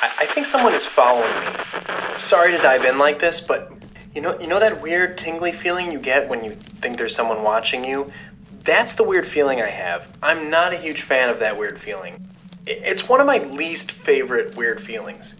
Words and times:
I, 0.00 0.12
I 0.20 0.26
think 0.26 0.46
someone 0.46 0.74
is 0.74 0.84
following 0.84 1.32
me. 1.40 1.46
Sorry 2.18 2.52
to 2.52 2.58
dive 2.58 2.84
in 2.84 2.98
like 2.98 3.18
this, 3.18 3.40
but 3.40 3.72
you 4.14 4.20
know, 4.20 4.38
you 4.40 4.46
know 4.46 4.58
that 4.58 4.82
weird 4.82 5.16
tingly 5.16 5.52
feeling 5.52 5.92
you 5.92 5.98
get 5.98 6.28
when 6.28 6.42
you 6.44 6.52
think 6.52 6.96
there's 6.96 7.14
someone 7.14 7.42
watching 7.42 7.84
you? 7.84 8.10
That's 8.64 8.94
the 8.94 9.04
weird 9.04 9.26
feeling 9.26 9.60
I 9.60 9.68
have. 9.68 10.16
I'm 10.22 10.50
not 10.50 10.74
a 10.74 10.76
huge 10.76 11.02
fan 11.02 11.28
of 11.28 11.38
that 11.38 11.56
weird 11.56 11.78
feeling. 11.78 12.26
It's 12.66 13.08
one 13.08 13.20
of 13.20 13.26
my 13.26 13.38
least 13.38 13.92
favorite 13.92 14.56
weird 14.56 14.80
feelings. 14.80 15.38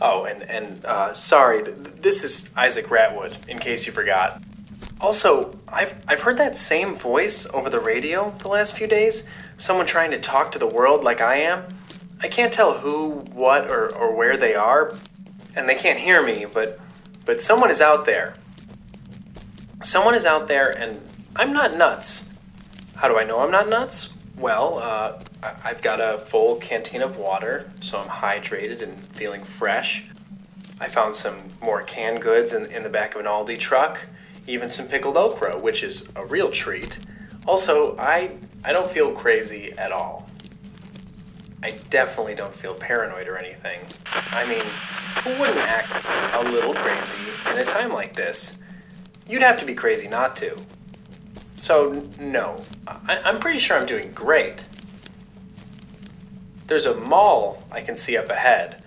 Oh, 0.00 0.24
and 0.24 0.42
and 0.44 0.84
uh, 0.84 1.12
sorry, 1.14 1.62
th- 1.62 1.76
th- 1.76 1.96
this 2.00 2.24
is 2.24 2.50
Isaac 2.56 2.86
Ratwood. 2.86 3.48
In 3.48 3.58
case 3.58 3.86
you 3.86 3.92
forgot. 3.92 4.42
Also, 5.00 5.56
I've 5.68 5.94
I've 6.08 6.22
heard 6.22 6.38
that 6.38 6.56
same 6.56 6.94
voice 6.94 7.46
over 7.52 7.68
the 7.68 7.80
radio 7.80 8.30
the 8.38 8.48
last 8.48 8.76
few 8.76 8.86
days. 8.86 9.28
Someone 9.58 9.86
trying 9.86 10.10
to 10.12 10.18
talk 10.18 10.50
to 10.52 10.58
the 10.58 10.66
world 10.66 11.04
like 11.04 11.20
I 11.20 11.36
am. 11.36 11.64
I 12.22 12.28
can't 12.28 12.52
tell 12.52 12.78
who, 12.78 13.24
what, 13.32 13.68
or, 13.68 13.94
or 13.94 14.14
where 14.14 14.36
they 14.36 14.54
are, 14.54 14.94
and 15.56 15.68
they 15.68 15.74
can't 15.74 15.98
hear 15.98 16.22
me, 16.22 16.46
but 16.52 16.78
but 17.24 17.42
someone 17.42 17.70
is 17.70 17.80
out 17.80 18.04
there. 18.04 18.34
Someone 19.82 20.14
is 20.14 20.26
out 20.26 20.48
there, 20.48 20.70
and 20.70 21.00
I'm 21.36 21.52
not 21.52 21.76
nuts. 21.76 22.28
How 22.94 23.08
do 23.08 23.18
I 23.18 23.24
know 23.24 23.40
I'm 23.40 23.50
not 23.50 23.68
nuts? 23.68 24.14
Well, 24.36 24.78
uh, 24.78 25.20
I've 25.64 25.82
got 25.82 26.00
a 26.00 26.18
full 26.18 26.56
canteen 26.56 27.02
of 27.02 27.16
water, 27.16 27.70
so 27.80 27.98
I'm 27.98 28.08
hydrated 28.08 28.82
and 28.82 28.94
feeling 29.08 29.42
fresh. 29.42 30.04
I 30.80 30.88
found 30.88 31.14
some 31.14 31.36
more 31.60 31.82
canned 31.82 32.22
goods 32.22 32.52
in, 32.52 32.66
in 32.66 32.82
the 32.82 32.88
back 32.88 33.14
of 33.14 33.20
an 33.20 33.26
Aldi 33.26 33.58
truck, 33.58 34.00
even 34.46 34.70
some 34.70 34.86
pickled 34.88 35.16
okra, 35.16 35.58
which 35.58 35.82
is 35.82 36.08
a 36.16 36.24
real 36.24 36.50
treat. 36.50 36.98
Also, 37.46 37.96
I 37.98 38.32
I 38.64 38.72
don't 38.72 38.90
feel 38.90 39.12
crazy 39.12 39.72
at 39.78 39.90
all. 39.90 40.28
I 41.62 41.70
definitely 41.90 42.34
don't 42.34 42.54
feel 42.54 42.74
paranoid 42.74 43.28
or 43.28 43.38
anything. 43.38 43.80
I 44.06 44.46
mean, 44.48 44.64
who 45.22 45.40
wouldn't 45.40 45.58
act 45.58 45.92
a 46.34 46.50
little 46.50 46.74
crazy 46.74 47.14
in 47.50 47.58
a 47.58 47.64
time 47.64 47.92
like 47.92 48.14
this? 48.14 48.58
You'd 49.28 49.42
have 49.42 49.58
to 49.60 49.64
be 49.64 49.74
crazy 49.74 50.08
not 50.08 50.34
to. 50.36 50.56
So, 51.56 52.04
no, 52.18 52.60
I, 52.88 53.20
I'm 53.24 53.38
pretty 53.38 53.60
sure 53.60 53.78
I'm 53.78 53.86
doing 53.86 54.10
great. 54.12 54.64
There's 56.66 56.86
a 56.86 56.94
mall 56.96 57.62
I 57.70 57.80
can 57.80 57.96
see 57.96 58.16
up 58.16 58.28
ahead. 58.28 58.82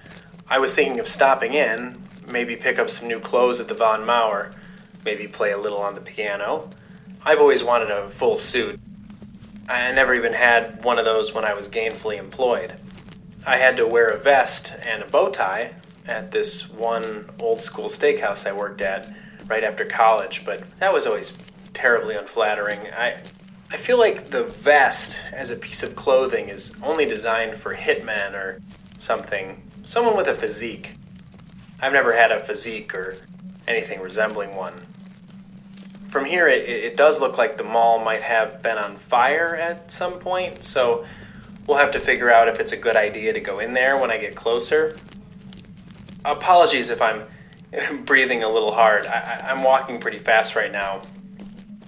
I 0.49 0.59
was 0.59 0.73
thinking 0.73 0.99
of 0.99 1.08
stopping 1.08 1.53
in, 1.53 1.97
maybe 2.27 2.55
pick 2.58 2.77
up 2.77 2.89
some 2.89 3.08
new 3.08 3.19
clothes 3.19 3.61
at 3.61 3.69
the 3.69 3.73
Von 3.73 4.05
Maur, 4.05 4.52
maybe 5.05 5.27
play 5.27 5.52
a 5.52 5.58
little 5.58 5.80
on 5.80 5.95
the 5.95 6.02
piano. 6.02 6.69
I've 7.23 7.39
always 7.39 7.64
wanted 7.64 7.89
a 7.89 8.09
full 8.09 8.36
suit. 8.36 8.80
I 9.67 9.91
never 9.94 10.13
even 10.13 10.33
had 10.33 10.83
one 10.83 10.99
of 10.99 11.05
those 11.05 11.33
when 11.33 11.44
I 11.44 11.53
was 11.53 11.69
gainfully 11.69 12.17
employed. 12.17 12.73
I 13.47 13.58
had 13.58 13.77
to 13.77 13.88
wear 13.88 14.08
a 14.08 14.19
vest 14.19 14.73
and 14.85 15.03
a 15.03 15.08
bow 15.08 15.30
tie 15.30 15.73
at 16.08 16.31
this 16.31 16.69
one 16.69 17.30
old 17.39 17.61
school 17.61 17.86
steakhouse 17.86 18.47
I 18.47 18.53
worked 18.53 18.81
at 18.81 19.11
right 19.47 19.63
after 19.63 19.86
college, 19.86 20.45
but 20.45 20.69
that 20.80 20.93
was 20.93 21.08
always 21.08 21.33
terribly 21.73 22.16
unflattering. 22.16 22.80
I 22.95 23.21
I 23.71 23.77
feel 23.77 23.97
like 23.97 24.30
the 24.30 24.43
vest 24.43 25.19
as 25.33 25.49
a 25.49 25.55
piece 25.55 25.81
of 25.81 25.95
clothing 25.95 26.49
is 26.49 26.75
only 26.83 27.05
designed 27.05 27.55
for 27.55 27.73
hitmen 27.73 28.33
or 28.33 28.61
something, 28.99 29.61
someone 29.83 30.16
with 30.16 30.27
a 30.27 30.36
physique. 30.36 30.93
I've 31.81 31.91
never 31.91 32.16
had 32.16 32.31
a 32.31 32.39
physique 32.39 32.93
or 32.93 33.17
anything 33.67 33.99
resembling 34.02 34.55
one. 34.55 34.73
From 36.16 36.23
here, 36.23 36.47
it, 36.47 36.69
it 36.69 36.95
does 36.95 37.19
look 37.19 37.38
like 37.38 37.58
the 37.58 37.66
mall 37.66 37.99
might 37.99 38.21
have 38.21 38.63
been 38.63 38.77
on 38.77 38.95
fire 38.95 39.53
at 39.53 39.91
some 39.91 40.13
point, 40.13 40.63
so 40.63 41.05
we'll 41.67 41.75
have 41.75 41.91
to 41.91 41.99
figure 41.99 42.31
out 42.31 42.47
if 42.47 42.61
it's 42.61 42.71
a 42.71 42.77
good 42.77 42.95
idea 42.95 43.33
to 43.33 43.41
go 43.41 43.59
in 43.59 43.73
there 43.73 43.99
when 43.99 44.09
I 44.09 44.17
get 44.17 44.33
closer. 44.33 44.95
Apologies 46.23 46.89
if 46.89 47.02
I'm 47.02 47.23
breathing 48.05 48.43
a 48.43 48.49
little 48.49 48.71
hard. 48.71 49.05
I, 49.08 49.41
I'm 49.43 49.61
walking 49.61 49.99
pretty 49.99 50.17
fast 50.17 50.55
right 50.55 50.71
now. 50.71 51.02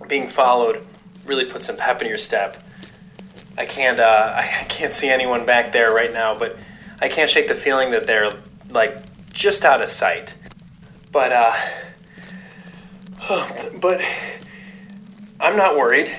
Being 0.09 0.27
followed 0.27 0.85
really 1.23 1.45
puts 1.45 1.65
some 1.67 1.77
pep 1.77 2.01
in 2.01 2.09
your 2.09 2.17
step. 2.17 2.61
I 3.57 3.65
can't 3.65 3.97
uh, 3.97 4.33
I 4.35 4.65
can't 4.67 4.91
see 4.91 5.07
anyone 5.07 5.45
back 5.45 5.71
there 5.71 5.93
right 5.93 6.11
now, 6.11 6.37
but 6.37 6.59
I 6.99 7.07
can't 7.07 7.29
shake 7.29 7.47
the 7.47 7.55
feeling 7.55 7.91
that 7.91 8.05
they're 8.05 8.29
like 8.71 8.97
just 9.31 9.63
out 9.63 9.81
of 9.81 9.87
sight. 9.87 10.35
But 11.13 11.31
uh, 11.31 11.53
but 13.81 14.01
I'm 15.39 15.57
not 15.57 15.75
worried. 15.75 16.09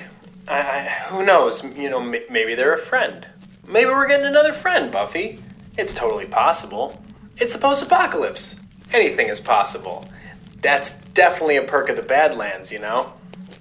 I, 0.47 0.59
I 0.59 0.83
who 1.09 1.25
knows? 1.25 1.63
You 1.75 1.89
know, 1.89 2.01
m- 2.01 2.23
maybe 2.29 2.55
they're 2.55 2.73
a 2.73 2.77
friend. 2.77 3.25
Maybe 3.67 3.89
we're 3.89 4.07
getting 4.07 4.27
another 4.27 4.53
friend, 4.53 4.91
Buffy. 4.91 5.39
It's 5.77 5.93
totally 5.93 6.25
possible. 6.25 7.01
It's 7.37 7.53
the 7.53 7.59
post-apocalypse. 7.59 8.59
Anything 8.93 9.27
is 9.27 9.39
possible. 9.39 10.05
That's 10.61 11.01
definitely 11.13 11.57
a 11.57 11.63
perk 11.63 11.89
of 11.89 11.95
the 11.95 12.03
Badlands, 12.03 12.71
you 12.71 12.79
know. 12.79 13.13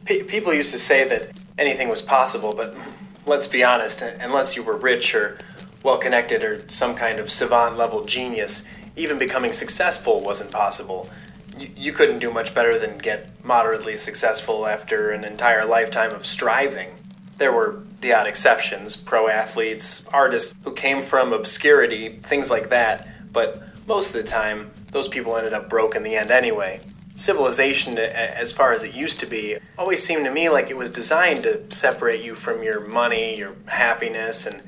P- 0.04 0.24
people 0.24 0.52
used 0.52 0.72
to 0.72 0.78
say 0.78 1.08
that 1.08 1.30
anything 1.56 1.88
was 1.88 2.02
possible, 2.02 2.54
but 2.54 2.76
let's 3.24 3.46
be 3.46 3.64
honest. 3.64 4.02
Unless 4.02 4.56
you 4.56 4.62
were 4.62 4.76
rich 4.76 5.14
or 5.14 5.38
well-connected 5.84 6.44
or 6.44 6.68
some 6.68 6.94
kind 6.94 7.18
of 7.18 7.30
savant-level 7.30 8.04
genius, 8.04 8.66
even 8.96 9.16
becoming 9.16 9.52
successful 9.52 10.20
wasn't 10.20 10.50
possible 10.50 11.08
you, 11.58 11.70
you 11.76 11.92
couldn't 11.92 12.18
do 12.18 12.30
much 12.30 12.54
better 12.54 12.78
than 12.78 12.98
get 12.98 13.28
moderately 13.44 13.96
successful 13.96 14.66
after 14.66 15.10
an 15.10 15.24
entire 15.24 15.64
lifetime 15.64 16.12
of 16.12 16.26
striving. 16.26 16.90
There 17.36 17.52
were 17.52 17.82
the 18.00 18.12
odd 18.12 18.26
exceptions 18.26 18.96
pro 18.96 19.28
athletes, 19.28 20.06
artists 20.08 20.54
who 20.64 20.72
came 20.72 21.02
from 21.02 21.32
obscurity, 21.32 22.20
things 22.24 22.50
like 22.50 22.68
that, 22.70 23.08
but 23.32 23.62
most 23.86 24.14
of 24.14 24.22
the 24.22 24.28
time, 24.28 24.70
those 24.92 25.08
people 25.08 25.36
ended 25.36 25.52
up 25.52 25.68
broke 25.68 25.96
in 25.96 26.02
the 26.02 26.16
end 26.16 26.30
anyway. 26.30 26.80
Civilization, 27.14 27.98
as 27.98 28.52
far 28.52 28.72
as 28.72 28.82
it 28.82 28.94
used 28.94 29.18
to 29.20 29.26
be, 29.26 29.56
always 29.76 30.02
seemed 30.02 30.24
to 30.24 30.30
me 30.30 30.48
like 30.48 30.70
it 30.70 30.76
was 30.76 30.90
designed 30.90 31.42
to 31.42 31.68
separate 31.70 32.22
you 32.22 32.34
from 32.34 32.62
your 32.62 32.86
money, 32.86 33.36
your 33.36 33.54
happiness, 33.66 34.46
and 34.46 34.62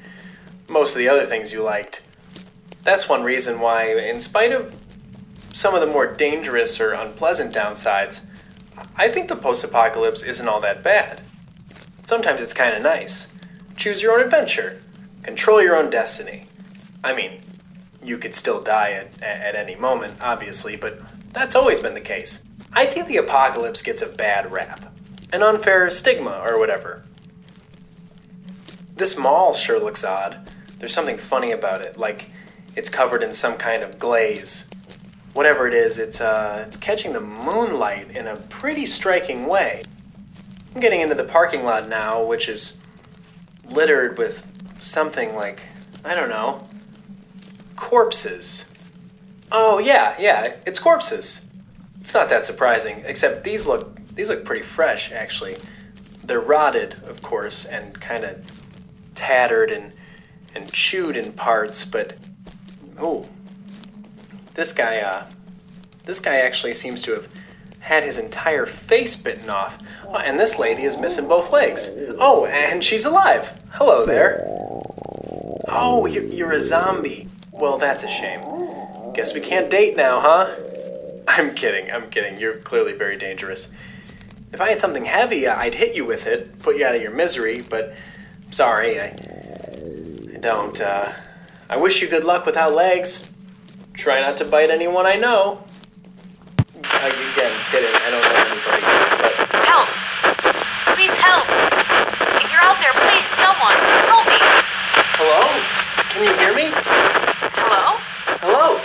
most 0.68 0.94
of 0.94 0.98
the 0.98 1.08
other 1.08 1.26
things 1.26 1.52
you 1.52 1.62
liked. 1.62 2.02
That's 2.82 3.08
one 3.08 3.22
reason 3.22 3.60
why, 3.60 3.92
in 3.92 4.20
spite 4.20 4.52
of 4.52 4.79
some 5.52 5.74
of 5.74 5.80
the 5.80 5.86
more 5.86 6.06
dangerous 6.06 6.80
or 6.80 6.92
unpleasant 6.92 7.54
downsides, 7.54 8.26
I 8.96 9.08
think 9.08 9.28
the 9.28 9.36
post 9.36 9.64
apocalypse 9.64 10.22
isn't 10.22 10.48
all 10.48 10.60
that 10.60 10.82
bad. 10.82 11.20
Sometimes 12.04 12.40
it's 12.40 12.54
kind 12.54 12.76
of 12.76 12.82
nice. 12.82 13.28
Choose 13.76 14.02
your 14.02 14.12
own 14.12 14.24
adventure, 14.24 14.80
control 15.22 15.62
your 15.62 15.76
own 15.76 15.90
destiny. 15.90 16.46
I 17.02 17.14
mean, 17.14 17.40
you 18.02 18.18
could 18.18 18.34
still 18.34 18.60
die 18.60 18.92
at, 18.92 19.22
at 19.22 19.56
any 19.56 19.74
moment, 19.74 20.18
obviously, 20.20 20.76
but 20.76 21.00
that's 21.32 21.54
always 21.54 21.80
been 21.80 21.94
the 21.94 22.00
case. 22.00 22.44
I 22.72 22.86
think 22.86 23.06
the 23.06 23.18
apocalypse 23.18 23.82
gets 23.82 24.02
a 24.02 24.06
bad 24.06 24.50
rap, 24.52 24.92
an 25.32 25.42
unfair 25.42 25.90
stigma 25.90 26.42
or 26.44 26.58
whatever. 26.58 27.04
This 28.96 29.18
mall 29.18 29.54
sure 29.54 29.80
looks 29.80 30.04
odd. 30.04 30.48
There's 30.78 30.94
something 30.94 31.18
funny 31.18 31.52
about 31.52 31.82
it, 31.82 31.98
like 31.98 32.30
it's 32.76 32.88
covered 32.88 33.22
in 33.22 33.32
some 33.32 33.56
kind 33.56 33.82
of 33.82 33.98
glaze 33.98 34.68
whatever 35.34 35.66
it 35.68 35.74
is, 35.74 35.98
it's 35.98 36.20
uh, 36.20 36.64
it's 36.66 36.76
catching 36.76 37.12
the 37.12 37.20
moonlight 37.20 38.10
in 38.10 38.26
a 38.26 38.36
pretty 38.36 38.86
striking 38.86 39.46
way. 39.46 39.82
I'm 40.74 40.80
getting 40.80 41.00
into 41.00 41.14
the 41.14 41.24
parking 41.24 41.64
lot 41.64 41.88
now, 41.88 42.22
which 42.24 42.48
is 42.48 42.80
littered 43.70 44.18
with 44.18 44.46
something 44.80 45.34
like 45.34 45.62
I 46.04 46.14
don't 46.14 46.28
know, 46.28 46.66
corpses. 47.76 48.70
Oh 49.52 49.78
yeah, 49.78 50.14
yeah, 50.18 50.54
it's 50.66 50.78
corpses. 50.78 51.46
It's 52.00 52.14
not 52.14 52.28
that 52.30 52.46
surprising, 52.46 53.02
except 53.06 53.44
these 53.44 53.66
look 53.66 53.98
these 54.14 54.28
look 54.28 54.44
pretty 54.44 54.62
fresh 54.62 55.12
actually. 55.12 55.56
They're 56.24 56.40
rotted, 56.40 56.94
of 57.08 57.22
course, 57.22 57.64
and 57.64 57.98
kind 58.00 58.24
of 58.24 58.44
tattered 59.14 59.70
and 59.70 59.92
and 60.54 60.72
chewed 60.72 61.16
in 61.16 61.32
parts, 61.32 61.84
but 61.84 62.16
oh, 62.98 63.26
this 64.60 64.72
guy, 64.72 64.98
uh, 64.98 65.24
this 66.04 66.20
guy 66.20 66.34
actually 66.34 66.74
seems 66.74 67.00
to 67.00 67.12
have 67.12 67.26
had 67.78 68.02
his 68.02 68.18
entire 68.18 68.66
face 68.66 69.16
bitten 69.16 69.48
off. 69.48 69.78
Oh, 70.06 70.18
and 70.18 70.38
this 70.38 70.58
lady 70.58 70.84
is 70.84 71.00
missing 71.00 71.26
both 71.26 71.50
legs. 71.50 71.90
Oh, 72.18 72.44
and 72.44 72.84
she's 72.84 73.06
alive. 73.06 73.58
Hello 73.70 74.04
there. 74.04 74.44
Oh, 75.66 76.04
you're, 76.04 76.52
a 76.52 76.60
zombie. 76.60 77.26
Well, 77.52 77.78
that's 77.78 78.04
a 78.04 78.08
shame. 78.08 78.42
Guess 79.14 79.32
we 79.32 79.40
can't 79.40 79.70
date 79.70 79.96
now, 79.96 80.20
huh? 80.20 80.54
I'm 81.28 81.54
kidding, 81.54 81.90
I'm 81.90 82.10
kidding. 82.10 82.38
You're 82.38 82.56
clearly 82.56 82.92
very 82.92 83.16
dangerous. 83.16 83.72
If 84.52 84.60
I 84.60 84.68
had 84.68 84.78
something 84.78 85.06
heavy, 85.06 85.48
I'd 85.48 85.74
hit 85.74 85.94
you 85.94 86.04
with 86.04 86.26
it, 86.26 86.58
put 86.58 86.76
you 86.76 86.84
out 86.84 86.94
of 86.94 87.00
your 87.00 87.12
misery, 87.12 87.62
but 87.62 88.02
sorry, 88.50 89.00
I, 89.00 89.06
I 90.34 90.36
don't. 90.38 90.78
Uh, 90.78 91.12
I 91.70 91.78
wish 91.78 92.02
you 92.02 92.08
good 92.08 92.24
luck 92.24 92.44
without 92.44 92.74
legs. 92.74 93.32
Try 94.00 94.22
not 94.22 94.38
to 94.38 94.46
bite 94.46 94.70
anyone 94.70 95.04
I 95.04 95.16
know. 95.16 95.60
Again, 96.72 97.52
kidding. 97.68 97.92
I 97.92 98.08
don't 98.08 98.24
know 98.24 98.32
anybody. 98.48 98.80
But 99.20 99.60
Help! 99.68 99.88
Please 100.96 101.12
help! 101.20 101.44
If 102.40 102.48
you're 102.48 102.64
out 102.64 102.80
there, 102.80 102.96
please, 102.96 103.28
someone, 103.28 103.76
help 104.08 104.24
me! 104.24 104.40
hello? 105.20 105.44
Can 106.08 106.24
you 106.24 106.32
hear 106.40 106.56
me? 106.56 106.72
Hello? 107.60 108.00
Hello? 108.40 108.80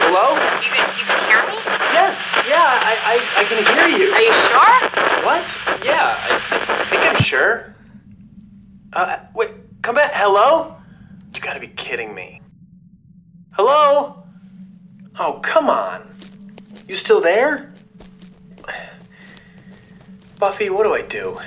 Hello? 0.00 0.32
You 0.64 0.72
can 0.72 0.88
you 0.96 1.04
can 1.04 1.20
hear 1.28 1.44
me? 1.44 1.60
Yes, 1.92 2.32
yeah, 2.48 2.56
I, 2.56 3.20
I, 3.20 3.40
I 3.40 3.44
can 3.44 3.60
hear 3.60 3.84
you. 4.00 4.16
Are 4.16 4.24
you 4.24 4.32
sure? 4.32 4.76
What? 5.28 5.44
Yeah, 5.84 6.16
I, 6.16 6.40
I, 6.52 6.56
th- 6.56 6.70
I 6.80 6.84
think 6.88 7.02
I'm 7.04 7.16
sure. 7.16 7.76
Uh, 8.94 9.18
wait, 9.34 9.50
come 9.82 9.96
back. 9.96 10.12
Hello? 10.14 10.76
You 11.34 11.40
gotta 11.42 11.60
be 11.60 11.68
kidding 11.68 12.14
me. 12.14 12.40
Hello? 13.56 14.22
Oh, 15.18 15.40
come 15.42 15.70
on. 15.70 16.10
You 16.86 16.94
still 16.94 17.22
there? 17.22 17.72
Buffy, 20.38 20.68
what 20.68 20.84
do 20.84 20.92
I 20.92 21.00
do? 21.00 21.40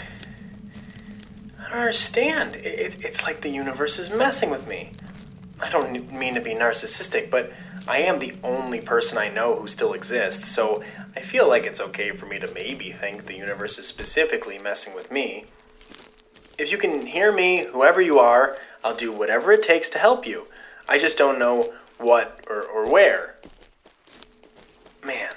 I 1.60 1.70
don't 1.70 1.80
understand. 1.80 2.56
It, 2.56 2.98
it's 3.06 3.24
like 3.24 3.42
the 3.42 3.50
universe 3.50 4.00
is 4.00 4.10
messing 4.10 4.50
with 4.50 4.68
me. 4.68 4.92
I 5.62 5.70
don't 5.70 6.12
mean 6.12 6.34
to 6.34 6.42
be 6.42 6.56
narcissistic, 6.56 7.30
but 7.30 7.52
I 7.88 8.00
am 8.00 8.18
the 8.18 8.34
only 8.44 8.82
person 8.82 9.20
I 9.20 9.30
know 9.30 9.56
who 9.56 9.68
still 9.68 9.94
exists, 9.94 10.48
so 10.48 10.84
I 11.16 11.20
feel 11.20 11.48
like 11.48 11.66
it's 11.66 11.82
okay 11.82 12.12
for 12.12 12.26
me 12.26 12.40
to 12.40 12.52
maybe 12.54 12.92
think 12.92 13.26
the 13.26 13.36
universe 13.36 13.78
is 13.78 13.86
specifically 13.86 14.58
messing 14.58 14.96
with 14.96 15.12
me. 15.12 15.46
If 16.58 16.72
you 16.72 16.80
can 16.80 17.06
hear 17.06 17.32
me, 17.32 17.66
whoever 17.66 18.02
you 18.02 18.18
are, 18.18 18.58
I'll 18.84 18.96
do 18.96 19.12
whatever 19.12 19.52
it 19.52 19.62
takes 19.62 19.90
to 19.90 20.00
help 20.00 20.26
you. 20.26 20.48
I 20.88 20.98
just 20.98 21.18
don't 21.18 21.38
know 21.38 21.74
what 22.00 22.44
or, 22.50 22.64
or 22.64 22.90
where. 22.90 23.36
Man, 25.06 25.32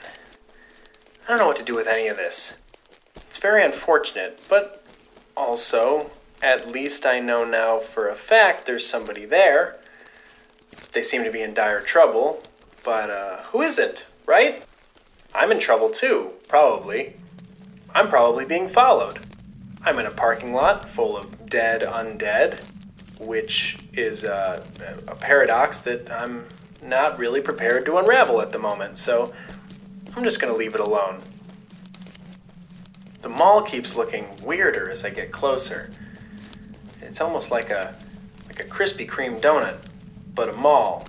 I 1.27 1.29
don't 1.29 1.39
know 1.39 1.49
what 1.49 1.57
to 1.57 1.65
do 1.65 1.75
with 1.75 1.87
any 1.87 2.09
of 2.09 2.17
this. 2.17 2.62
Very 3.43 3.65
unfortunate, 3.65 4.39
but 4.49 4.85
also, 5.37 6.13
at 6.41 6.71
least 6.71 7.05
I 7.05 7.19
know 7.19 7.45
now 7.45 7.81
for 7.81 8.09
a 8.09 8.15
fact 8.15 8.67
there's 8.67 8.87
somebody 8.87 9.25
there. 9.25 9.79
They 10.93 11.03
seem 11.03 11.25
to 11.25 11.31
be 11.33 11.43
in 11.43 11.53
dire 11.53 11.81
trouble, 11.81 12.41
but 12.85 13.11
uh, 13.11 13.43
who 13.47 13.63
isn't, 13.63 14.07
right? 14.27 14.65
I'm 15.35 15.51
in 15.51 15.59
trouble 15.59 15.91
too, 15.91 16.31
probably. 16.47 17.17
I'm 17.93 18.07
probably 18.07 18.45
being 18.45 18.69
followed. 18.69 19.19
I'm 19.85 19.99
in 19.99 20.07
a 20.07 20.13
parking 20.13 20.55
lot 20.55 20.89
full 20.89 21.17
of 21.17 21.49
dead 21.49 21.81
undead, 21.81 22.65
which 23.19 23.77
is 23.93 24.25
uh, 24.25 24.65
a 25.09 25.17
paradox 25.17 25.81
that 25.81 26.09
I'm 26.13 26.47
not 26.81 27.19
really 27.19 27.41
prepared 27.41 27.87
to 27.87 27.97
unravel 27.97 28.41
at 28.41 28.53
the 28.53 28.61
moment, 28.61 28.99
so 28.99 29.33
I'm 30.15 30.23
just 30.23 30.41
gonna 30.41 30.55
leave 30.55 30.77
it 30.77 30.81
alone. 30.81 31.21
The 33.23 33.29
mall 33.29 33.63
keeps 33.63 33.97
looking 33.97 34.27
weirder 34.43 34.91
as 34.91 35.05
I 35.05 35.11
get 35.11 35.31
closer. 35.31 35.91
It's 37.01 37.21
almost 37.21 37.53
like 37.53 37.71
a 37.71 37.95
like 38.49 38.59
a 38.59 38.65
Krispy 38.65 39.09
Kreme 39.09 39.41
donut, 39.41 39.77
but 40.35 40.49
a 40.49 40.53
mall. 40.53 41.07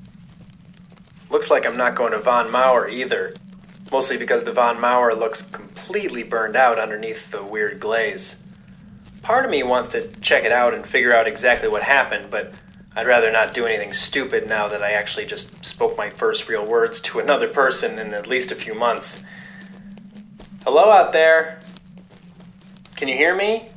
Looks 1.32 1.50
like 1.50 1.66
I'm 1.66 1.76
not 1.76 1.96
going 1.96 2.12
to 2.12 2.20
Von 2.20 2.52
Maur 2.52 2.88
either, 2.88 3.34
mostly 3.92 4.18
because 4.18 4.44
the 4.44 4.54
Von 4.54 4.80
Maur 4.80 5.16
looks 5.16 5.42
completely 5.42 6.22
burned 6.22 6.56
out 6.56 6.78
underneath 6.78 7.32
the 7.32 7.44
weird 7.44 7.80
glaze. 7.80 8.44
Part 9.24 9.46
of 9.46 9.50
me 9.50 9.64
wants 9.64 9.90
to 9.90 10.08
check 10.22 10.44
it 10.44 10.52
out 10.52 10.76
and 10.76 10.86
figure 10.86 11.16
out 11.16 11.26
exactly 11.26 11.68
what 11.68 11.82
happened, 11.82 12.30
but 12.30 12.54
I'd 12.96 13.08
rather 13.08 13.32
not 13.32 13.56
do 13.56 13.66
anything 13.66 13.92
stupid 13.92 14.48
now 14.48 14.68
that 14.68 14.84
I 14.84 14.92
actually 14.92 15.26
just 15.26 15.66
spoke 15.66 15.98
my 15.98 16.12
first 16.12 16.48
real 16.48 16.66
words 16.66 17.02
to 17.02 17.20
another 17.20 17.48
person 17.48 17.98
in 17.98 18.14
at 18.14 18.28
least 18.28 18.52
a 18.52 18.56
few 18.56 18.76
months. 18.76 19.26
Hello 20.64 20.92
out 20.92 21.12
there. 21.12 21.63
Can 22.96 23.08
you 23.08 23.16
hear 23.16 23.36
me? 23.36 23.70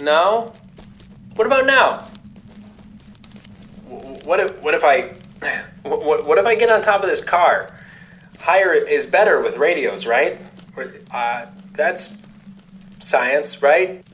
No? 0.00 0.52
What 1.34 1.46
about 1.46 1.66
now? 1.66 2.06
What 4.24 4.40
if 4.40 4.62
what 4.62 4.74
if 4.74 4.84
I 4.84 5.14
what, 5.82 6.26
what 6.26 6.38
if 6.38 6.46
I 6.46 6.54
get 6.54 6.70
on 6.70 6.82
top 6.82 7.02
of 7.02 7.08
this 7.08 7.22
car? 7.22 7.70
Higher 8.40 8.74
is 8.74 9.06
better 9.06 9.42
with 9.42 9.56
radios, 9.56 10.06
right? 10.06 10.40
Uh, 11.10 11.46
that's 11.72 12.18
science, 12.98 13.62
right? 13.62 14.04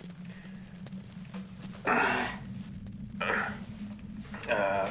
Uh, 4.51 4.91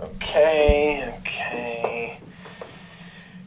okay, 0.00 1.14
okay. 1.18 2.18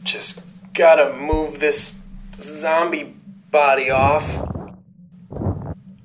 Just 0.04 0.46
gotta 0.74 1.12
move 1.16 1.58
this 1.58 2.05
zombie 2.36 3.16
body 3.50 3.90
off. 3.90 4.42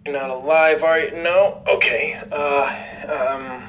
You're 0.06 0.20
not 0.20 0.30
alive, 0.30 0.84
are 0.84 1.00
you? 1.00 1.24
No? 1.24 1.62
Okay. 1.68 2.20
Uh, 2.32 2.64
um. 3.08 3.64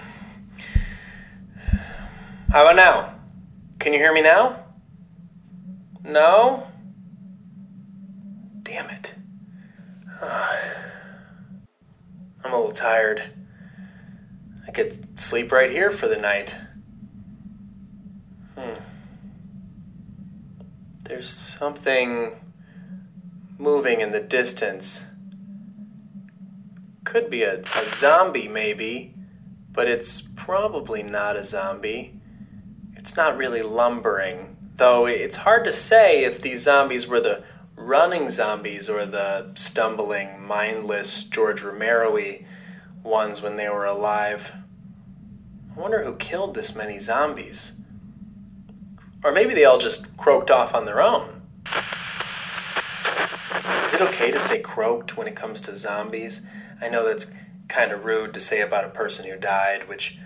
How 2.51 2.63
about 2.63 2.77
now? 2.77 3.15
Can 3.79 3.93
you 3.93 3.99
hear 3.99 4.13
me 4.13 4.23
now? 4.23 4.65
No? 6.05 6.67
Damn 8.63 8.91
it. 8.91 9.15
I'm 12.45 12.53
a 12.53 12.57
little 12.57 12.71
tired. 12.71 13.23
I 14.67 14.71
could 14.71 15.19
sleep 15.19 15.53
right 15.53 15.71
here 15.71 15.91
for 15.91 16.09
the 16.09 16.17
night. 16.17 16.55
Hmm. 18.57 18.75
There's 21.05 21.29
something 21.29 22.33
moving 23.63 24.01
in 24.01 24.11
the 24.11 24.21
distance. 24.21 25.07
Could 27.05 27.31
be 27.31 27.45
a, 27.45 27.63
a 27.77 27.87
zombie, 27.87 28.49
maybe, 28.49 29.15
but 29.71 29.87
it's 29.87 30.21
probably 30.21 31.05
not 31.05 31.37
a 31.37 31.45
zombie. 31.45 32.21
It's 32.97 33.17
not 33.17 33.37
really 33.37 33.63
lumbering, 33.63 34.57
though 34.77 35.07
it's 35.07 35.37
hard 35.37 35.65
to 35.65 35.73
say 35.73 36.25
if 36.25 36.43
these 36.43 36.63
zombies 36.63 37.07
were 37.07 37.21
the 37.21 37.45
running 37.77 38.31
zombies 38.31 38.89
or 38.89 39.07
the 39.07 39.53
stumbling, 39.55 40.45
mindless 40.45 41.25
George 41.25 41.63
Romero 41.63 42.19
ones 43.05 43.43
when 43.43 43.57
they 43.57 43.69
were 43.69 43.87
alive. 43.87 44.53
I 45.77 45.81
wonder 45.81 46.03
who 46.03 46.17
killed 46.17 46.55
this 46.55 46.75
many 46.75 46.99
zombies. 46.99 47.73
Or 49.23 49.31
maybe 49.31 49.55
they 49.55 49.65
all 49.65 49.79
just 49.79 50.17
croaked 50.17 50.51
off 50.51 50.75
on 50.75 50.85
their 50.85 51.01
own. 51.01 51.32
Okay 54.03 54.31
to 54.31 54.39
say 54.39 54.61
croaked 54.61 55.17
when 55.17 55.29
it 55.29 55.37
comes 55.37 55.61
to 55.63 55.77
zombies? 55.77 56.45
I 56.81 56.89
know 56.89 57.07
that's 57.07 57.31
kind 57.69 57.93
of 57.93 58.05
rude 58.05 58.35
to 58.35 58.41
say 58.41 58.61
about 58.61 58.85
a 58.85 58.89
person 58.89 59.29
who 59.29 59.37
died, 59.37 59.89
which 59.89 60.19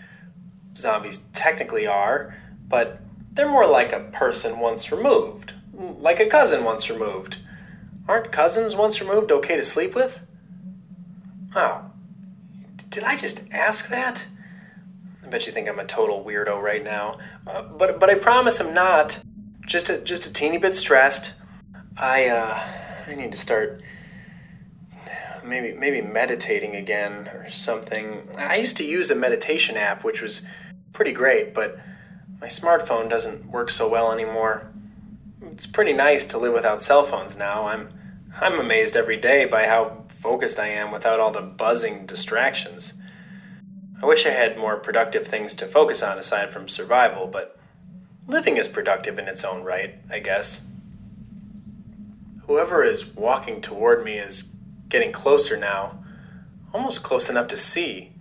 zombies 0.76 1.18
technically 1.32 1.86
are, 1.86 2.34
but 2.68 3.00
they're 3.32 3.48
more 3.48 3.66
like 3.66 3.92
a 3.92 4.00
person 4.00 4.58
once 4.58 4.90
removed, 4.90 5.52
like 5.74 6.20
a 6.20 6.26
cousin 6.26 6.64
once 6.64 6.88
removed. 6.90 7.36
Aren't 8.08 8.32
cousins 8.32 8.74
once 8.74 9.00
removed 9.00 9.30
okay 9.30 9.56
to 9.56 9.64
sleep 9.64 9.94
with? 9.94 10.20
Oh, 11.54 11.82
did 12.88 13.04
I 13.04 13.16
just 13.16 13.42
ask 13.50 13.88
that? 13.88 14.24
I 15.22 15.28
bet 15.28 15.46
you 15.46 15.52
think 15.52 15.68
I'm 15.68 15.78
a 15.78 15.84
total 15.84 16.24
weirdo 16.24 16.60
right 16.62 16.82
now, 16.82 17.18
uh, 17.46 17.62
but 17.62 18.00
but 18.00 18.08
I 18.08 18.14
promise 18.14 18.60
I'm 18.60 18.72
not. 18.72 19.18
Just 19.66 19.90
a 19.90 19.98
just 19.98 20.26
a 20.26 20.32
teeny 20.32 20.58
bit 20.58 20.74
stressed. 20.76 21.32
I 21.96 22.28
uh, 22.28 22.60
I 23.06 23.14
need 23.14 23.32
to 23.32 23.38
start 23.38 23.82
maybe 25.44 25.72
maybe 25.72 26.02
meditating 26.02 26.74
again 26.74 27.28
or 27.28 27.48
something. 27.50 28.28
I 28.36 28.56
used 28.56 28.76
to 28.78 28.84
use 28.84 29.10
a 29.10 29.14
meditation 29.14 29.76
app, 29.76 30.04
which 30.04 30.20
was 30.20 30.44
pretty 30.92 31.12
great, 31.12 31.54
but 31.54 31.78
my 32.40 32.48
smartphone 32.48 33.08
doesn't 33.08 33.46
work 33.46 33.70
so 33.70 33.88
well 33.88 34.12
anymore. 34.12 34.72
It's 35.40 35.66
pretty 35.66 35.92
nice 35.92 36.26
to 36.26 36.38
live 36.38 36.52
without 36.52 36.82
cell 36.82 37.04
phones 37.04 37.36
now. 37.36 37.66
I'm 37.66 37.88
I'm 38.40 38.58
amazed 38.60 38.96
every 38.96 39.16
day 39.16 39.44
by 39.44 39.66
how 39.66 40.04
focused 40.08 40.58
I 40.58 40.68
am 40.68 40.90
without 40.90 41.20
all 41.20 41.30
the 41.30 41.40
buzzing 41.40 42.06
distractions. 42.06 42.94
I 44.02 44.06
wish 44.06 44.26
I 44.26 44.30
had 44.30 44.58
more 44.58 44.76
productive 44.76 45.26
things 45.26 45.54
to 45.56 45.66
focus 45.66 46.02
on 46.02 46.18
aside 46.18 46.50
from 46.50 46.68
survival, 46.68 47.28
but 47.28 47.58
living 48.26 48.58
is 48.58 48.68
productive 48.68 49.18
in 49.18 49.28
its 49.28 49.44
own 49.44 49.62
right, 49.62 49.94
I 50.10 50.18
guess. 50.18 50.66
Whoever 52.46 52.84
is 52.84 53.06
walking 53.06 53.60
toward 53.60 54.04
me 54.04 54.18
is 54.18 54.54
getting 54.88 55.10
closer 55.10 55.56
now, 55.56 56.04
almost 56.72 57.02
close 57.02 57.28
enough 57.28 57.48
to 57.48 57.56
see. 57.56 58.12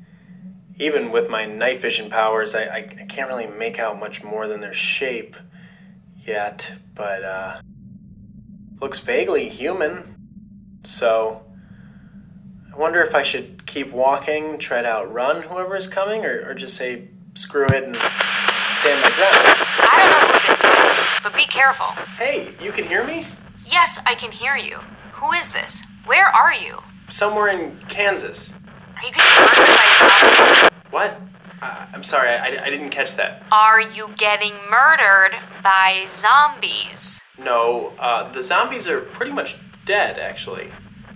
Even 0.77 1.11
with 1.11 1.29
my 1.29 1.45
night 1.45 1.79
vision 1.79 2.09
powers, 2.09 2.55
I, 2.55 2.63
I, 2.63 2.77
I 2.77 3.05
can't 3.07 3.29
really 3.29 3.47
make 3.47 3.79
out 3.79 3.99
much 3.99 4.23
more 4.23 4.47
than 4.47 4.61
their 4.61 4.73
shape 4.73 5.37
yet, 6.25 6.71
but 6.95 7.23
uh, 7.23 7.61
looks 8.81 8.99
vaguely 8.99 9.47
human. 9.47 10.15
So, 10.83 11.43
I 12.73 12.77
wonder 12.77 13.01
if 13.01 13.15
I 13.15 13.21
should 13.21 13.65
keep 13.65 13.91
walking, 13.91 14.57
try 14.57 14.81
to 14.81 14.87
outrun 14.87 15.43
whoever 15.43 15.75
is 15.75 15.87
coming, 15.87 16.25
or, 16.25 16.49
or 16.49 16.53
just 16.55 16.75
say 16.75 17.09
screw 17.35 17.65
it 17.65 17.83
and 17.83 17.95
stand 17.95 19.01
my 19.01 19.11
ground. 19.15 19.57
I 19.79 19.97
don't 19.97 20.11
know 20.11 20.39
who 20.39 20.47
this 20.47 20.63
is, 20.63 21.05
but 21.23 21.35
be 21.35 21.45
careful. 21.45 21.87
Hey, 22.17 22.53
you 22.59 22.71
can 22.71 22.85
hear 22.85 23.05
me? 23.05 23.25
Yes, 23.75 23.99
I 24.05 24.15
can 24.15 24.31
hear 24.31 24.55
you. 24.55 24.79
Who 25.19 25.33
is 25.33 25.49
this? 25.49 25.83
Where 26.05 26.27
are 26.27 26.53
you? 26.53 26.81
Somewhere 27.09 27.49
in 27.49 27.77
Kansas. 27.89 28.53
Are 28.95 29.05
you 29.05 29.11
getting 29.11 29.43
murdered 29.43 29.75
by 29.75 29.89
zombies? 29.99 30.71
What? 30.91 31.21
Uh, 31.61 31.85
I'm 31.93 32.01
sorry, 32.01 32.29
I, 32.29 32.67
I 32.67 32.69
didn't 32.69 32.91
catch 32.91 33.15
that. 33.15 33.43
Are 33.51 33.81
you 33.81 34.11
getting 34.15 34.53
murdered 34.71 35.35
by 35.61 36.05
zombies? 36.07 37.25
No, 37.37 37.91
uh, 37.99 38.31
the 38.31 38.41
zombies 38.41 38.87
are 38.87 39.01
pretty 39.01 39.33
much 39.33 39.57
dead, 39.83 40.19
actually. 40.19 40.71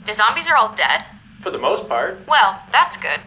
The 0.05 0.13
zombies 0.13 0.49
are 0.49 0.57
all 0.57 0.75
dead? 0.75 1.05
For 1.39 1.51
the 1.51 1.57
most 1.57 1.87
part. 1.87 2.27
Well, 2.27 2.61
that's 2.73 2.97
good. 2.97 3.21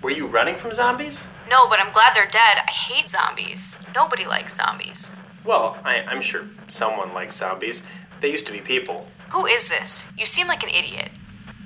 Were 0.00 0.12
you 0.12 0.28
running 0.28 0.54
from 0.54 0.70
zombies? 0.70 1.28
No, 1.50 1.68
but 1.68 1.80
I'm 1.80 1.90
glad 1.92 2.14
they're 2.14 2.30
dead. 2.30 2.62
I 2.64 2.70
hate 2.70 3.10
zombies. 3.10 3.80
Nobody 3.96 4.26
likes 4.26 4.54
zombies. 4.54 5.16
Well, 5.44 5.76
I, 5.84 6.02
I'm 6.02 6.20
sure 6.20 6.42
someone 6.68 7.14
likes 7.14 7.36
zombies. 7.36 7.84
They 8.20 8.30
used 8.30 8.46
to 8.46 8.52
be 8.52 8.60
people. 8.60 9.06
Who 9.30 9.46
is 9.46 9.68
this? 9.68 10.12
You 10.18 10.24
seem 10.26 10.46
like 10.46 10.62
an 10.62 10.70
idiot. 10.70 11.10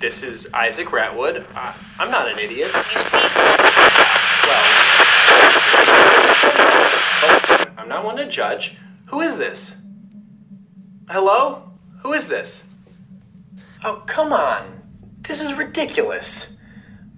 This 0.00 0.22
is 0.22 0.52
Isaac 0.54 0.88
Ratwood. 0.88 1.44
Uh, 1.54 1.72
I'm 1.98 2.10
not 2.10 2.28
an 2.30 2.38
idiot. 2.38 2.70
You 2.94 3.02
seem 3.02 3.22
like 3.22 3.74
Well, 4.44 4.64
I'm 7.78 7.88
not 7.88 8.04
one 8.04 8.16
to 8.16 8.28
judge. 8.28 8.76
Who 9.06 9.20
is 9.20 9.36
this? 9.36 9.76
Hello? 11.08 11.70
Who 12.02 12.12
is 12.14 12.28
this? 12.28 12.66
Oh, 13.84 14.02
come 14.06 14.32
on. 14.32 14.80
This 15.22 15.40
is 15.42 15.52
ridiculous. 15.54 16.56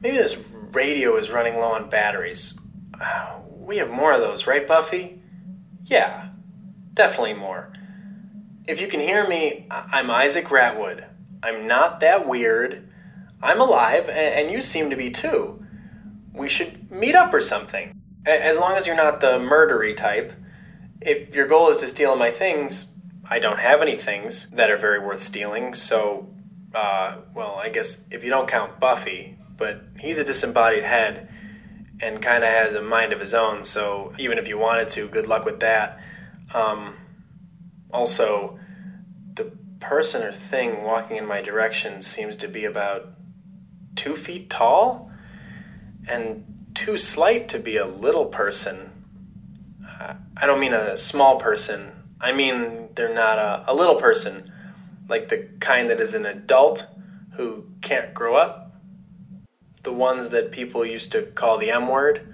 Maybe 0.00 0.16
this 0.16 0.36
radio 0.72 1.16
is 1.16 1.30
running 1.30 1.56
low 1.56 1.72
on 1.74 1.88
batteries. 1.88 2.58
Uh, 3.00 3.36
We 3.48 3.76
have 3.78 3.90
more 3.90 4.12
of 4.12 4.20
those, 4.20 4.46
right, 4.46 4.66
Buffy? 4.66 5.20
Yeah, 5.84 6.28
definitely 6.94 7.34
more. 7.34 7.72
If 8.66 8.81
you 8.81 8.88
can 8.88 9.00
hear 9.00 9.26
me, 9.26 9.66
I'm 9.71 10.11
Isaac 10.11 10.47
Ratwood. 10.47 11.04
I'm 11.42 11.66
not 11.66 12.00
that 12.00 12.28
weird. 12.28 12.88
I'm 13.42 13.61
alive, 13.61 14.09
and 14.09 14.50
you 14.50 14.61
seem 14.61 14.90
to 14.90 14.97
be 14.97 15.11
too 15.11 15.62
we 16.35 16.49
should 16.49 16.90
meet 16.90 17.14
up 17.14 17.33
or 17.33 17.40
something. 17.40 18.00
As 18.26 18.59
long 18.59 18.73
as 18.73 18.87
you're 18.87 18.97
not 18.97 19.21
the 19.21 19.38
murdery 19.38 19.97
type. 19.97 20.33
If 21.00 21.35
your 21.35 21.49
goal 21.49 21.69
is 21.71 21.78
to 21.78 21.88
steal 21.88 22.14
my 22.16 22.31
things, 22.31 22.92
I 23.28 23.38
don't 23.38 23.59
have 23.59 23.83
any 23.83 23.97
things 23.97 24.49
that 24.50 24.71
are 24.71 24.76
very 24.76 25.00
worth 25.00 25.23
stealing, 25.23 25.75
so, 25.75 26.33
uh, 26.75 27.16
well, 27.35 27.57
I 27.57 27.69
guess 27.69 28.04
if 28.11 28.23
you 28.23 28.31
don't 28.31 28.49
count 28.49 28.78
Buffy, 28.78 29.37
but 29.57 29.83
he's 29.99 30.19
a 30.19 30.25
disembodied 30.25 30.85
head 30.85 31.28
and 32.00 32.23
kind 32.23 32.45
of 32.45 32.50
has 32.50 32.75
a 32.75 32.83
mind 32.83 33.12
of 33.12 33.21
his 33.21 33.35
own, 33.35 33.64
so 33.64 34.12
even 34.19 34.38
if 34.38 34.49
you 34.49 34.59
wanted 34.59 34.88
to, 34.90 35.09
good 35.09 35.26
luck 35.26 35.45
with 35.45 35.61
that. 35.61 35.99
Um, 36.54 36.95
also, 37.92 38.58
the 39.34 39.52
person 39.80 40.22
or 40.22 40.32
thing 40.32 40.82
walking 40.82 41.16
in 41.16 41.26
my 41.26 41.42
direction 41.42 42.02
seems 42.02 42.37
to 42.38 42.49
be 42.49 42.64
about 42.64 43.11
two 43.94 44.16
feet 44.16 44.49
tall? 44.49 45.12
and 46.06 46.44
too 46.75 46.96
slight 46.96 47.49
to 47.49 47.58
be 47.58 47.76
a 47.76 47.87
little 47.87 48.26
person. 48.26 48.90
Uh, 49.87 50.14
I 50.37 50.46
don't 50.46 50.61
mean 50.61 50.72
a 50.72 50.96
small 50.96 51.38
person. 51.38 51.92
I 52.20 52.32
mean 52.32 52.88
they're 52.94 53.14
not 53.14 53.38
a, 53.38 53.64
a 53.68 53.75
little 53.75 53.96
person, 53.96 54.52
like 55.08 55.28
the 55.28 55.49
kind 55.61 55.90
that 55.90 56.00
is 56.00 56.14
an 56.14 56.26
adult 56.26 56.87
who 57.34 57.66
can't 57.80 58.14
grow 58.14 58.37
up. 58.37 58.75
The 59.82 59.92
ones 59.92 60.30
that 60.30 60.52
people 60.52 60.87
used 60.87 61.12
to 61.12 61.22
call 61.22 61.58
the 61.58 61.70
M 61.70 61.88
word. 61.88 62.28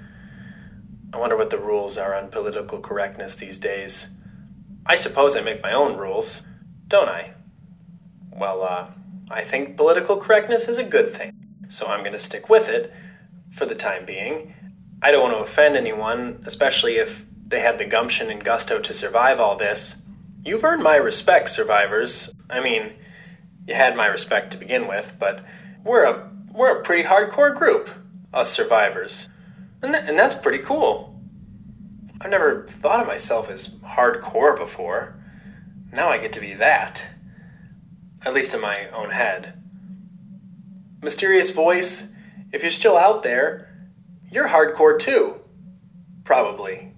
I 1.13 1.17
wonder 1.17 1.37
what 1.37 1.51
the 1.51 1.59
rules 1.59 1.97
are 1.97 2.15
on 2.15 2.29
political 2.29 2.81
correctness 2.81 3.35
these 3.35 3.59
days. 3.59 4.15
I 4.89 4.95
suppose 4.95 5.37
I 5.37 5.43
make 5.43 5.63
my 5.63 5.73
own 5.73 5.99
rules, 5.99 6.47
don't 6.89 7.11
I? 7.11 7.35
Well, 8.33 8.63
uh, 8.63 8.87
I 9.31 9.45
think 9.45 9.77
political 9.77 10.17
correctness 10.17 10.67
is 10.67 10.79
a 10.79 10.85
good 10.85 11.09
thing, 11.09 11.33
so 11.69 11.87
I'm 11.87 12.01
going 12.01 12.13
to 12.13 12.19
stick 12.19 12.49
with 12.49 12.71
it 12.71 12.91
for 13.51 13.67
the 13.67 13.75
time 13.75 14.07
being. 14.07 14.55
I 15.03 15.11
don't 15.11 15.23
want 15.23 15.35
to 15.35 15.43
offend 15.43 15.77
anyone, 15.77 16.43
especially 16.47 16.97
if 16.97 17.27
they 17.47 17.61
had 17.61 17.77
the 17.77 17.85
gumption 17.85 18.31
and 18.31 18.43
gusto 18.43 18.79
to 18.79 18.93
survive 18.95 19.39
all 19.41 19.57
this. 19.57 20.03
You've 20.43 20.65
earned 20.65 20.83
my 20.83 20.97
respect, 20.97 21.51
survivors. 21.51 22.35
I 22.49 22.61
mean, 22.61 22.93
you 23.67 23.75
had 23.75 23.95
my 23.95 24.07
respect 24.07 24.53
to 24.53 24.57
begin 24.57 24.89
with, 24.89 25.15
but 25.19 25.45
we're 25.85 26.05
a 26.05 26.31
we're 26.53 26.79
a 26.79 26.83
pretty 26.83 27.07
hardcore 27.07 27.55
group, 27.55 27.91
us 28.33 28.51
survivors, 28.51 29.29
and 29.83 29.93
tha- 29.93 30.03
and 30.03 30.19
that's 30.19 30.35
pretty 30.35 30.65
cool. 30.65 31.18
I've 32.21 32.31
never 32.31 32.67
thought 32.67 33.01
of 33.01 33.07
myself 33.07 33.51
as 33.51 33.77
hardcore 33.77 34.57
before. 34.59 35.15
Now 35.93 36.09
I 36.09 36.19
get 36.19 36.33
to 36.35 36.41
be 36.41 36.55
that, 36.55 37.05
at 38.25 38.35
least 38.35 38.55
in 38.55 38.61
my 38.61 38.89
own 38.91 39.11
head. 39.11 39.55
Mysterious 41.01 41.51
voice, 41.51 42.13
if 42.53 42.63
you're 42.63 42.71
still 42.71 42.97
out 42.97 43.23
there, 43.23 43.89
you're 44.31 44.49
hardcore 44.49 44.99
too. 44.99 45.37
Probably. 46.25 46.93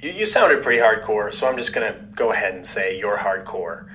You, 0.00 0.10
you 0.10 0.26
sounded 0.26 0.62
pretty 0.62 0.80
hardcore, 0.80 1.32
so 1.34 1.48
I'm 1.48 1.56
just 1.56 1.74
gonna 1.74 2.08
go 2.14 2.32
ahead 2.32 2.54
and 2.54 2.66
say 2.66 2.98
you're 2.98 3.18
hardcore. 3.18 3.88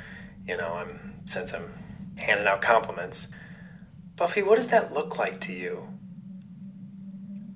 You 0.48 0.58
know, 0.58 0.74
I'm 0.74 1.16
since 1.26 1.54
I'm 1.54 1.72
handing 2.18 2.48
out 2.48 2.62
compliments. 2.62 3.30
Buffy, 4.16 4.44
what 4.44 4.56
does 4.56 4.68
that 4.68 4.94
look 4.94 5.18
like 5.18 5.40
to 5.42 5.54
you? 5.54 5.88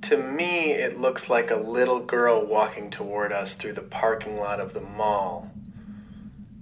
To 0.07 0.15
me, 0.15 0.71
it 0.71 0.97
looks 0.97 1.29
like 1.29 1.51
a 1.51 1.57
little 1.57 1.99
girl 1.99 2.45
walking 2.45 2.89
toward 2.89 3.33
us 3.33 3.55
through 3.55 3.73
the 3.73 3.81
parking 3.81 4.37
lot 4.37 4.61
of 4.61 4.73
the 4.73 4.79
mall. 4.79 5.51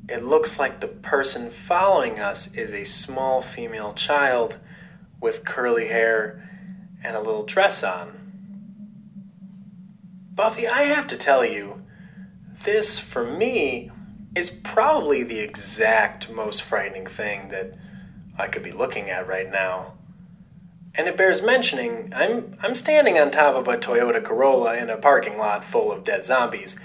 It 0.09 0.23
looks 0.23 0.57
like 0.57 0.79
the 0.79 0.87
person 0.87 1.51
following 1.51 2.19
us 2.19 2.55
is 2.55 2.73
a 2.73 2.85
small 2.85 3.43
female 3.43 3.93
child 3.93 4.57
with 5.21 5.45
curly 5.45 5.89
hair 5.89 6.49
and 7.03 7.15
a 7.15 7.21
little 7.21 7.43
dress 7.45 7.83
on. 7.83 8.13
Buffy, 10.33 10.67
I 10.67 10.85
have 10.85 11.05
to 11.09 11.15
tell 11.15 11.45
you, 11.45 11.83
this 12.63 12.97
for 12.97 13.23
me 13.23 13.91
is 14.35 14.49
probably 14.49 15.21
the 15.21 15.41
exact 15.41 16.31
most 16.31 16.63
frightening 16.63 17.05
thing 17.05 17.49
that 17.49 17.75
I 18.39 18.47
could 18.47 18.63
be 18.63 18.71
looking 18.71 19.11
at 19.11 19.27
right 19.27 19.51
now. 19.51 19.93
And 20.97 21.07
it 21.07 21.17
bears 21.17 21.41
mentioning, 21.41 22.13
I'm 22.15 22.57
I'm 22.61 22.75
standing 22.75 23.17
on 23.17 23.31
top 23.31 23.55
of 23.55 23.67
a 23.67 23.77
Toyota 23.77 24.23
Corolla 24.23 24.77
in 24.77 24.89
a 24.89 24.97
parking 24.97 25.37
lot 25.37 25.65
full 25.65 25.91
of 25.91 26.03
dead 26.03 26.23
zombies, 26.23 26.79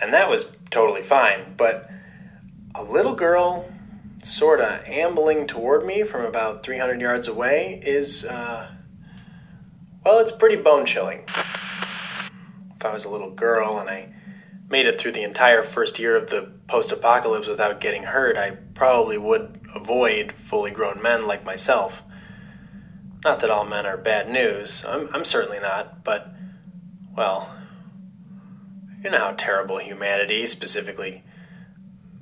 and 0.00 0.14
that 0.14 0.30
was 0.30 0.56
totally 0.70 1.02
fine, 1.02 1.54
but 1.56 1.88
a 2.74 2.82
little 2.82 3.14
girl 3.14 3.70
sort 4.22 4.60
of 4.60 4.82
ambling 4.86 5.46
toward 5.46 5.84
me 5.84 6.02
from 6.02 6.24
about 6.24 6.62
300 6.62 7.00
yards 7.00 7.28
away 7.28 7.80
is, 7.84 8.24
uh, 8.24 8.70
well, 10.04 10.18
it's 10.18 10.32
pretty 10.32 10.56
bone 10.56 10.86
chilling. 10.86 11.24
If 12.76 12.84
I 12.84 12.92
was 12.92 13.04
a 13.04 13.10
little 13.10 13.30
girl 13.30 13.78
and 13.78 13.88
I 13.88 14.08
made 14.70 14.86
it 14.86 14.98
through 14.98 15.12
the 15.12 15.22
entire 15.22 15.62
first 15.62 15.98
year 15.98 16.16
of 16.16 16.30
the 16.30 16.50
post 16.66 16.90
apocalypse 16.90 17.46
without 17.46 17.80
getting 17.80 18.02
hurt, 18.02 18.36
I 18.36 18.52
probably 18.74 19.18
would 19.18 19.60
avoid 19.74 20.32
fully 20.32 20.70
grown 20.70 21.02
men 21.02 21.26
like 21.26 21.44
myself. 21.44 22.02
Not 23.24 23.40
that 23.40 23.50
all 23.50 23.64
men 23.64 23.86
are 23.86 23.96
bad 23.96 24.28
news, 24.28 24.84
I'm, 24.86 25.08
I'm 25.14 25.24
certainly 25.24 25.58
not, 25.58 26.04
but, 26.04 26.28
well, 27.16 27.50
you 29.02 29.10
know 29.10 29.18
how 29.18 29.32
terrible 29.32 29.78
humanity, 29.78 30.44
specifically 30.44 31.24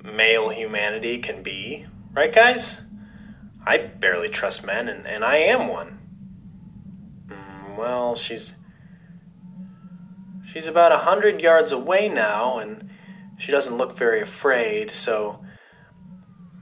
male 0.01 0.49
humanity 0.49 1.17
can 1.17 1.43
be, 1.43 1.85
right, 2.13 2.33
guys? 2.33 2.81
I 3.65 3.77
barely 3.77 4.29
trust 4.29 4.65
men, 4.65 4.87
and, 4.87 5.05
and 5.05 5.25
I 5.25 5.37
am 5.37 5.67
one. 5.67 5.99
Mm, 7.27 7.77
well, 7.77 8.15
she's. 8.15 8.55
She's 10.45 10.67
about 10.67 10.91
a 10.91 10.99
hundred 10.99 11.41
yards 11.41 11.71
away 11.71 12.09
now, 12.09 12.59
and 12.59 12.89
she 13.39 13.51
doesn't 13.51 13.77
look 13.77 13.97
very 13.97 14.21
afraid, 14.21 14.91
so 14.91 15.43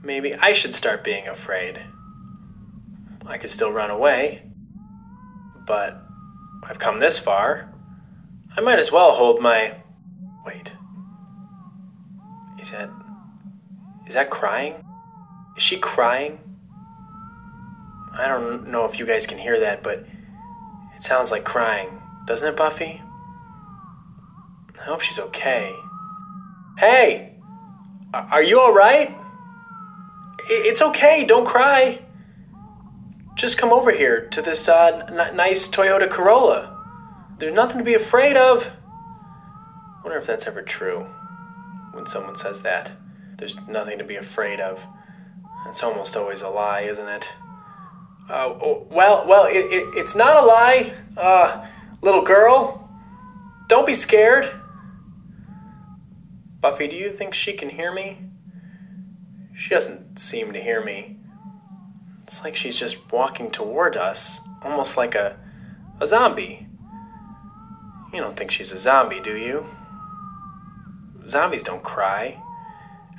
maybe 0.02 0.34
I 0.34 0.52
should 0.52 0.74
start 0.74 1.04
being 1.04 1.28
afraid. 1.28 1.80
I 3.26 3.38
could 3.38 3.50
still 3.50 3.72
run 3.72 3.90
away, 3.90 4.42
but 5.66 6.02
I've 6.64 6.78
come 6.78 6.98
this 6.98 7.18
far. 7.18 7.72
I 8.56 8.60
might 8.60 8.78
as 8.78 8.92
well 8.92 9.12
hold 9.12 9.40
my. 9.40 9.74
Wait. 10.44 10.72
Is 12.60 12.70
that. 12.70 12.90
Is 14.06 14.14
that 14.14 14.30
crying? 14.30 14.74
Is 15.56 15.62
she 15.62 15.78
crying? 15.78 16.38
I 18.12 18.28
don't 18.28 18.68
know 18.68 18.84
if 18.84 18.98
you 18.98 19.06
guys 19.06 19.26
can 19.26 19.38
hear 19.38 19.60
that, 19.60 19.82
but 19.82 20.04
it 20.94 21.02
sounds 21.02 21.30
like 21.30 21.44
crying. 21.44 21.88
Doesn't 22.26 22.46
it, 22.46 22.56
Buffy? 22.56 23.00
I 24.78 24.84
hope 24.84 25.00
she's 25.00 25.18
okay. 25.18 25.74
Hey! 26.76 27.36
Are 28.12 28.42
you 28.42 28.60
alright? 28.60 29.16
It's 30.50 30.82
okay, 30.82 31.24
don't 31.24 31.46
cry. 31.46 32.01
Just 33.34 33.58
come 33.58 33.72
over 33.72 33.90
here 33.90 34.28
to 34.28 34.42
this 34.42 34.68
uh, 34.68 35.04
n- 35.08 35.36
nice 35.36 35.68
Toyota 35.68 36.08
Corolla. 36.08 36.78
There's 37.38 37.54
nothing 37.54 37.78
to 37.78 37.84
be 37.84 37.94
afraid 37.94 38.36
of. 38.36 38.72
wonder 40.04 40.18
if 40.18 40.26
that's 40.26 40.46
ever 40.46 40.62
true 40.62 41.06
when 41.92 42.06
someone 42.06 42.36
says 42.36 42.62
that. 42.62 42.92
There's 43.38 43.66
nothing 43.66 43.98
to 43.98 44.04
be 44.04 44.16
afraid 44.16 44.60
of. 44.60 44.84
It's 45.68 45.82
almost 45.82 46.16
always 46.16 46.42
a 46.42 46.48
lie, 46.48 46.82
isn't 46.82 47.08
it? 47.08 47.28
Uh, 48.28 48.54
well, 48.90 49.24
well, 49.26 49.46
it, 49.46 49.56
it, 49.72 49.86
it's 49.96 50.14
not 50.14 50.42
a 50.42 50.46
lie, 50.46 50.92
uh, 51.16 51.66
little 52.02 52.22
girl. 52.22 52.88
Don't 53.68 53.86
be 53.86 53.94
scared. 53.94 54.48
Buffy, 56.60 56.86
do 56.86 56.94
you 56.94 57.10
think 57.10 57.34
she 57.34 57.54
can 57.54 57.68
hear 57.68 57.92
me? 57.92 58.18
She 59.54 59.70
doesn't 59.70 60.18
seem 60.18 60.52
to 60.52 60.60
hear 60.60 60.84
me. 60.84 61.18
It's 62.24 62.42
like 62.42 62.54
she's 62.54 62.76
just 62.76 63.12
walking 63.12 63.50
toward 63.50 63.96
us, 63.96 64.40
almost 64.62 64.96
like 64.96 65.14
a, 65.14 65.36
a 66.00 66.06
zombie. 66.06 66.66
You 68.12 68.20
don't 68.20 68.36
think 68.36 68.50
she's 68.50 68.72
a 68.72 68.78
zombie, 68.78 69.20
do 69.20 69.36
you? 69.36 69.66
Zombies 71.28 71.62
don't 71.62 71.82
cry. 71.82 72.40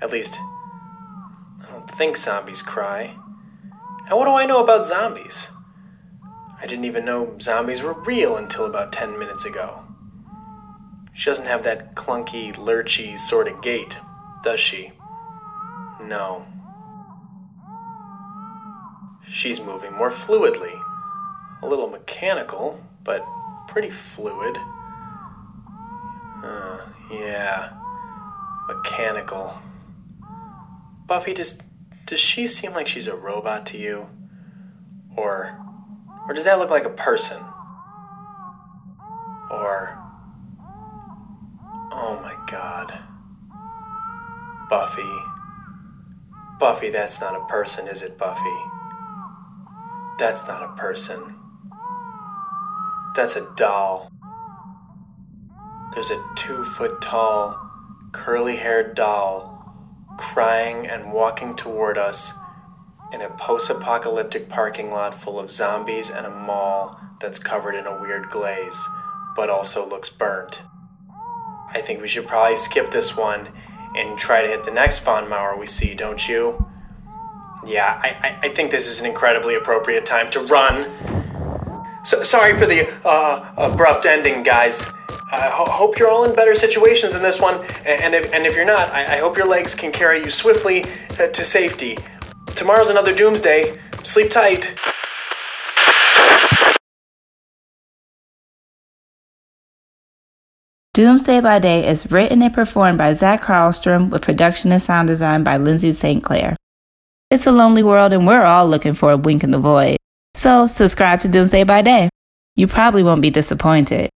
At 0.02 0.12
least, 0.12 0.38
I 0.40 1.68
don't 1.72 1.90
think 1.92 2.18
zombies 2.18 2.62
cry. 2.62 3.16
And 4.10 4.18
what 4.18 4.26
do 4.26 4.32
I 4.32 4.46
know 4.46 4.64
about 4.64 4.86
zombies? 4.86 5.50
I 6.62 6.66
didn't 6.66 6.86
even 6.86 7.06
know 7.06 7.38
zombies 7.42 7.82
were 7.82 7.94
real 7.94 8.38
until 8.38 8.66
about 8.66 8.94
10 8.94 9.18
minutes 9.18 9.46
ago. 9.46 9.84
She 11.14 11.30
doesn't 11.30 11.46
have 11.46 11.64
that 11.64 11.96
clunky, 11.96 12.56
lurchy 12.56 13.18
sort 13.18 13.48
of 13.48 13.62
gait, 13.62 14.00
does 14.44 14.60
she? 14.60 14.92
No. 16.02 16.46
She's 19.34 19.60
moving 19.60 19.92
more 19.94 20.12
fluidly. 20.12 20.80
A 21.64 21.68
little 21.68 21.90
mechanical, 21.90 22.80
but 23.04 23.26
pretty 23.68 23.90
fluid. 23.90 24.56
Uh, 26.44 26.78
yeah. 27.12 27.74
Mechanical. 28.68 29.58
Buffy, 31.08 31.34
does 31.34 31.64
does 32.06 32.20
she 32.20 32.46
seem 32.46 32.74
like 32.74 32.88
she's 32.88 33.08
a 33.08 33.16
robot 33.16 33.66
to 33.68 33.78
you? 33.80 34.08
Or 35.18 35.58
or 36.28 36.36
does 36.36 36.44
that 36.44 36.60
look 36.60 36.70
like 36.70 36.86
a 36.86 36.92
person? 36.92 37.42
Or 39.50 39.98
Oh 41.92 42.20
my 42.22 42.36
god. 42.52 42.94
Buffy. 44.70 45.02
Buffy, 46.60 46.92
that's 46.92 47.20
not 47.20 47.36
a 47.36 47.44
person, 47.48 47.88
is 47.88 48.04
it, 48.04 48.20
Buffy? 48.20 48.73
That's 50.24 50.48
not 50.48 50.64
a 50.64 50.70
person. 50.78 51.36
That's 53.14 53.36
a 53.36 53.46
doll. 53.58 54.10
There's 55.94 56.12
a 56.12 56.26
two 56.38 56.64
foot 56.64 57.02
tall, 57.02 57.60
curly 58.14 58.56
haired 58.56 58.96
doll 58.96 59.52
crying 60.18 60.88
and 60.88 61.12
walking 61.12 61.58
toward 61.58 61.98
us 61.98 62.32
in 63.12 63.20
a 63.20 63.32
post 63.32 63.70
apocalyptic 63.70 64.48
parking 64.48 64.92
lot 64.92 65.14
full 65.14 65.38
of 65.38 65.52
zombies 65.52 66.10
and 66.10 66.26
a 66.26 66.30
mall 66.30 66.98
that's 67.20 67.38
covered 67.38 67.76
in 67.76 67.86
a 67.86 68.00
weird 68.00 68.30
glaze, 68.30 68.88
but 69.36 69.50
also 69.50 69.86
looks 69.90 70.08
burnt. 70.08 70.62
I 71.68 71.82
think 71.82 72.02
we 72.02 72.08
should 72.08 72.30
probably 72.30 72.56
skip 72.56 72.92
this 72.92 73.18
one 73.18 73.50
and 73.98 74.18
try 74.18 74.42
to 74.42 74.48
hit 74.48 74.64
the 74.64 74.72
next 74.72 75.00
Von 75.00 75.28
Maur 75.28 75.60
we 75.60 75.68
see, 75.68 75.94
don't 75.94 76.30
you? 76.30 76.66
Yeah, 77.66 78.00
I, 78.04 78.10
I, 78.28 78.40
I 78.44 78.50
think 78.50 78.72
this 78.72 78.88
is 78.88 79.00
an 79.00 79.06
incredibly 79.06 79.56
appropriate 79.56 80.06
time 80.06 80.30
to 80.32 80.42
run. 80.42 80.90
So, 82.06 82.22
sorry 82.24 82.58
for 82.58 82.66
the 82.66 82.90
uh, 83.06 83.54
abrupt 83.58 84.06
ending, 84.06 84.44
guys. 84.44 84.92
I 85.32 85.50
ho- 85.50 85.66
hope 85.66 85.98
you're 85.98 86.10
all 86.10 86.26
in 86.26 86.36
better 86.36 86.54
situations 86.54 87.14
than 87.14 87.24
this 87.24 87.40
one, 87.40 87.64
and, 87.86 88.14
if, 88.14 88.32
and 88.34 88.46
if 88.46 88.56
you're 88.56 88.66
not, 88.66 88.92
I, 88.94 89.16
I 89.16 89.18
hope 89.18 89.38
your 89.38 89.48
legs 89.48 89.74
can 89.74 89.92
carry 89.92 90.20
you 90.24 90.30
swiftly 90.30 90.84
uh, 91.20 91.28
to 91.28 91.44
safety. 91.44 91.98
Tomorrow's 92.48 92.90
another 92.90 93.14
doomsday. 93.14 93.78
Sleep 94.04 94.30
tight. 94.30 94.76
Doomsday 100.94 101.42
by 101.42 101.58
Day 101.58 101.88
is 101.88 102.12
written 102.12 102.44
and 102.44 102.54
performed 102.54 103.00
by 103.00 103.14
Zach 103.14 103.42
Carlstrom 103.42 104.12
with 104.12 104.22
production 104.22 104.72
and 104.72 104.80
sound 104.82 105.08
design 105.08 105.44
by 105.44 105.58
Lindsay 105.58 105.92
St. 105.94 106.24
Clair. 106.24 106.56
It's 107.34 107.48
a 107.48 107.52
lonely 107.52 107.82
world 107.82 108.14
and 108.14 108.28
we're 108.28 108.44
all 108.44 108.68
looking 108.68 108.94
for 108.94 109.12
a 109.12 109.18
wink 109.18 109.44
in 109.44 109.50
the 109.50 109.58
void. 109.58 109.98
So 110.36 110.68
subscribe 110.68 111.20
to 111.22 111.28
Doomsday 111.28 111.64
by 111.64 111.82
Day. 111.82 112.10
You 112.56 112.68
probably 112.68 113.02
won't 113.02 113.24
be 113.24 113.32
disappointed. 113.32 114.12